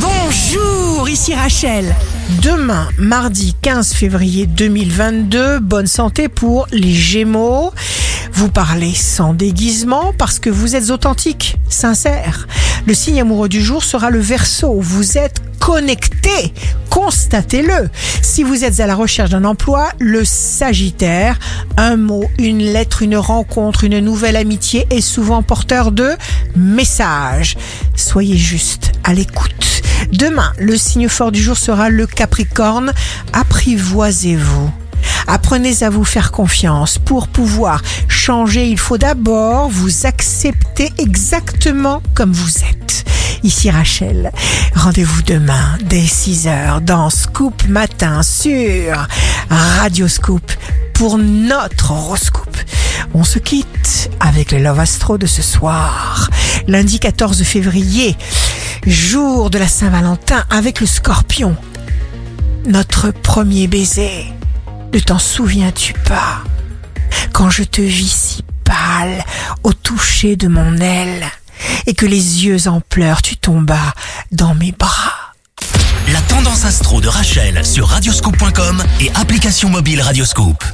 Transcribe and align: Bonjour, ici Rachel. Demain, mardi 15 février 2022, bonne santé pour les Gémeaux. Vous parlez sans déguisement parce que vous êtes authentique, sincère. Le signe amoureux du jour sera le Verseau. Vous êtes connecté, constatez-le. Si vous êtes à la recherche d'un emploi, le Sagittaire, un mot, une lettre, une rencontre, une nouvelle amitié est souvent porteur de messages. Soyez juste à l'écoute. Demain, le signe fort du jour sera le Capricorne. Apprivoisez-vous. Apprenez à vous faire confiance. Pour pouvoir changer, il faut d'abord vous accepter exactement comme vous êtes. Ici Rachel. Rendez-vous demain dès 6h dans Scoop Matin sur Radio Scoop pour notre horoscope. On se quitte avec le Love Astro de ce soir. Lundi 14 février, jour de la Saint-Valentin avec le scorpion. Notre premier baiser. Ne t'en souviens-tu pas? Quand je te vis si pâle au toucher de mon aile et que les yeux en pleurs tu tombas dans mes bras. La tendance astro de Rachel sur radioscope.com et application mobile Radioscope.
Bonjour, 0.00 1.08
ici 1.08 1.34
Rachel. 1.34 1.94
Demain, 2.42 2.88
mardi 2.98 3.56
15 3.62 3.94
février 3.94 4.46
2022, 4.46 5.58
bonne 5.58 5.86
santé 5.86 6.28
pour 6.28 6.66
les 6.70 6.92
Gémeaux. 6.92 7.72
Vous 8.32 8.48
parlez 8.48 8.94
sans 8.94 9.34
déguisement 9.34 10.12
parce 10.16 10.38
que 10.38 10.50
vous 10.50 10.76
êtes 10.76 10.90
authentique, 10.90 11.56
sincère. 11.68 12.46
Le 12.86 12.94
signe 12.94 13.20
amoureux 13.20 13.48
du 13.48 13.60
jour 13.60 13.82
sera 13.82 14.10
le 14.10 14.20
Verseau. 14.20 14.78
Vous 14.80 15.18
êtes 15.18 15.42
connecté, 15.58 16.52
constatez-le. 16.90 17.88
Si 18.22 18.42
vous 18.42 18.64
êtes 18.64 18.80
à 18.80 18.86
la 18.86 18.94
recherche 18.94 19.30
d'un 19.30 19.44
emploi, 19.44 19.88
le 19.98 20.24
Sagittaire, 20.24 21.38
un 21.76 21.96
mot, 21.96 22.30
une 22.38 22.62
lettre, 22.62 23.02
une 23.02 23.16
rencontre, 23.16 23.84
une 23.84 23.98
nouvelle 23.98 24.36
amitié 24.36 24.86
est 24.90 25.00
souvent 25.00 25.42
porteur 25.42 25.90
de 25.90 26.12
messages. 26.54 27.56
Soyez 27.96 28.36
juste 28.36 28.92
à 29.02 29.12
l'écoute. 29.12 29.77
Demain, 30.12 30.52
le 30.58 30.76
signe 30.76 31.08
fort 31.08 31.32
du 31.32 31.42
jour 31.42 31.56
sera 31.56 31.90
le 31.90 32.06
Capricorne. 32.06 32.92
Apprivoisez-vous. 33.32 34.70
Apprenez 35.26 35.82
à 35.82 35.90
vous 35.90 36.04
faire 36.04 36.32
confiance. 36.32 36.98
Pour 36.98 37.28
pouvoir 37.28 37.82
changer, 38.08 38.68
il 38.68 38.78
faut 38.78 38.98
d'abord 38.98 39.68
vous 39.68 40.06
accepter 40.06 40.92
exactement 40.98 42.02
comme 42.14 42.32
vous 42.32 42.58
êtes. 42.58 43.04
Ici 43.42 43.70
Rachel. 43.70 44.32
Rendez-vous 44.74 45.22
demain 45.22 45.78
dès 45.84 46.02
6h 46.02 46.80
dans 46.80 47.10
Scoop 47.10 47.68
Matin 47.68 48.22
sur 48.22 49.06
Radio 49.50 50.08
Scoop 50.08 50.50
pour 50.94 51.18
notre 51.18 51.92
horoscope. 51.92 52.56
On 53.14 53.24
se 53.24 53.38
quitte 53.38 54.10
avec 54.20 54.50
le 54.50 54.58
Love 54.58 54.80
Astro 54.80 55.18
de 55.18 55.26
ce 55.26 55.42
soir. 55.42 56.28
Lundi 56.66 56.98
14 56.98 57.42
février, 57.44 58.16
jour 58.86 59.50
de 59.50 59.58
la 59.58 59.68
Saint-Valentin 59.68 60.44
avec 60.50 60.80
le 60.80 60.86
scorpion. 60.86 61.56
Notre 62.66 63.10
premier 63.10 63.66
baiser. 63.66 64.26
Ne 64.92 64.98
t'en 65.00 65.18
souviens-tu 65.18 65.92
pas? 65.92 66.42
Quand 67.32 67.50
je 67.50 67.62
te 67.62 67.80
vis 67.80 68.10
si 68.10 68.44
pâle 68.64 69.24
au 69.62 69.72
toucher 69.72 70.36
de 70.36 70.48
mon 70.48 70.76
aile 70.78 71.24
et 71.86 71.94
que 71.94 72.06
les 72.06 72.44
yeux 72.44 72.68
en 72.68 72.80
pleurs 72.80 73.22
tu 73.22 73.36
tombas 73.36 73.94
dans 74.32 74.54
mes 74.54 74.72
bras. 74.72 75.34
La 76.12 76.20
tendance 76.22 76.64
astro 76.64 77.00
de 77.00 77.08
Rachel 77.08 77.64
sur 77.66 77.88
radioscope.com 77.88 78.82
et 79.00 79.10
application 79.14 79.68
mobile 79.68 80.00
Radioscope. 80.00 80.64